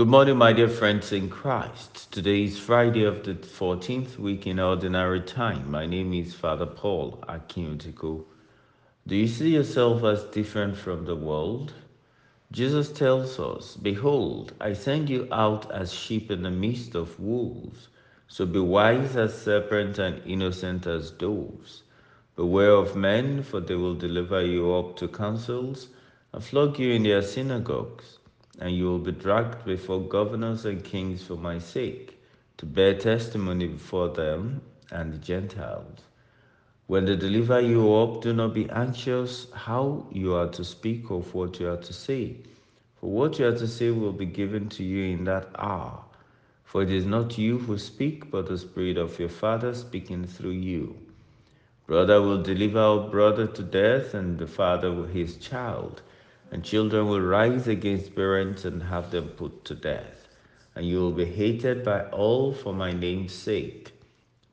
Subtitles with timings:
[0.00, 2.10] Good morning, my dear friends in Christ.
[2.10, 5.70] Today is Friday of the 14th week in Ordinary Time.
[5.70, 8.24] My name is Father Paul Akinutiko.
[9.06, 11.74] Do you see yourself as different from the world?
[12.50, 17.88] Jesus tells us, Behold, I send you out as sheep in the midst of wolves.
[18.26, 21.82] So be wise as serpents and innocent as doves.
[22.36, 25.88] Beware of men, for they will deliver you up to councils
[26.32, 28.19] and flog you in their synagogues
[28.60, 32.20] and you will be dragged before governors and kings for my sake,
[32.58, 34.60] to bear testimony before them
[34.92, 36.00] and the Gentiles.
[36.86, 41.34] When they deliver you up, do not be anxious how you are to speak of
[41.34, 42.36] what you are to say.
[43.00, 46.04] For what you are to say will be given to you in that hour.
[46.64, 50.50] For it is not you who speak, but the Spirit of your Father speaking through
[50.50, 50.96] you.
[51.86, 56.02] Brother will deliver our brother to death, and the father his child
[56.50, 60.28] and children will rise against parents and have them put to death.
[60.74, 63.92] And you will be hated by all for my name's sake.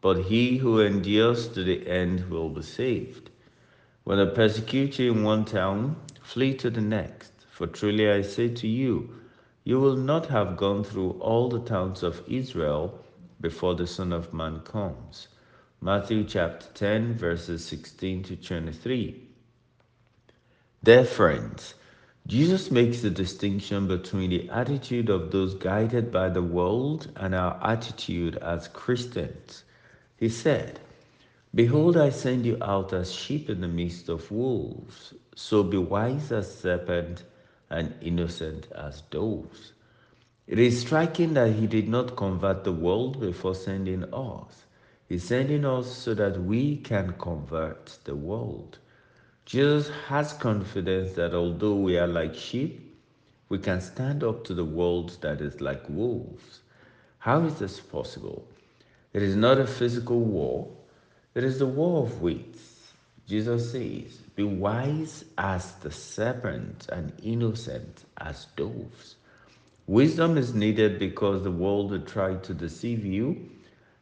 [0.00, 3.30] But he who endures to the end will be saved.
[4.04, 7.32] When they persecute you in one town, flee to the next.
[7.50, 9.14] For truly I say to you,
[9.64, 13.02] you will not have gone through all the towns of Israel
[13.40, 15.28] before the Son of Man comes.
[15.80, 19.22] Matthew chapter 10, verses 16 to 23.
[20.82, 21.74] Dear friends,
[22.26, 27.60] Jesus makes a distinction between the attitude of those guided by the world and our
[27.62, 29.64] attitude as Christians.
[30.16, 30.80] He said,
[31.54, 35.12] Behold, I send you out as sheep in the midst of wolves.
[35.36, 37.24] So be wise as serpents
[37.68, 39.72] and innocent as doves.
[40.46, 44.64] It is striking that he did not convert the world before sending us.
[45.10, 48.78] He's sending us so that we can convert the world.
[49.44, 52.96] Jesus has confidence that although we are like sheep,
[53.50, 56.60] we can stand up to the world that is like wolves.
[57.18, 58.48] How is this possible?
[59.12, 60.68] It is not a physical war,
[61.34, 62.92] it is the war of wits.
[63.26, 69.16] Jesus says, Be wise as the serpent and innocent as doves.
[69.86, 73.50] Wisdom is needed because the world will try to deceive you.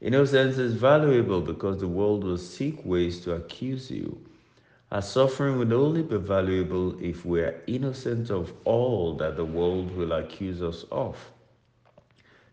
[0.00, 4.20] Innocence is valuable because the world will seek ways to accuse you.
[4.90, 9.94] Our suffering will only be valuable if we are innocent of all that the world
[9.94, 11.30] will accuse us of.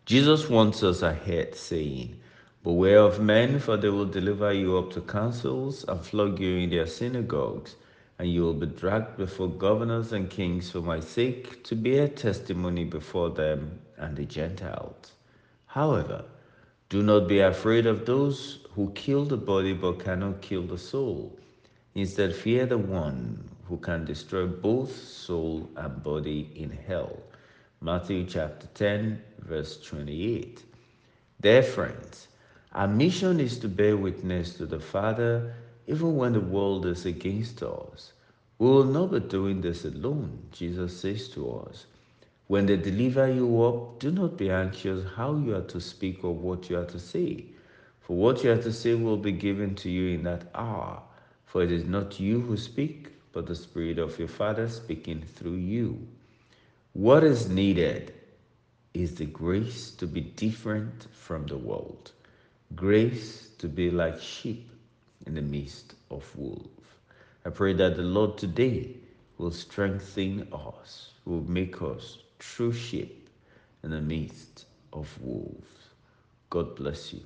[0.06, 2.20] Jesus wants us ahead, saying,
[2.62, 6.72] Beware of men, for they will deliver you up to councils and flog you in
[6.72, 7.78] their synagogues,
[8.20, 12.84] and you will be dragged before governors and kings for my sake to bear testimony
[12.84, 15.14] before them and the Gentiles.
[15.68, 16.26] However,
[16.90, 21.40] do not be afraid of those who kill the body but cannot kill the soul
[21.96, 27.18] Instead, fear the one who can destroy both soul and body in hell.
[27.80, 30.62] Matthew chapter 10, verse 28.
[31.40, 32.28] Dear friends,
[32.74, 35.54] our mission is to bear witness to the Father
[35.88, 38.12] even when the world is against us.
[38.60, 41.86] We will not be doing this alone, Jesus says to us.
[42.48, 46.34] When they deliver you up, do not be anxious how you are to speak or
[46.34, 47.46] what you are to say,
[48.02, 51.02] for what you are to say will be given to you in that hour.
[51.56, 55.56] For it is not you who speak, but the Spirit of your Father speaking through
[55.56, 56.06] you.
[56.92, 58.14] What is needed
[58.94, 62.12] is the grace to be different from the world,
[62.76, 64.70] grace to be like sheep
[65.26, 66.68] in the midst of wolves.
[67.46, 68.98] I pray that the Lord today
[69.38, 73.30] will strengthen us, will make us true sheep
[73.82, 75.72] in the midst of wolves.
[76.50, 77.22] God bless you.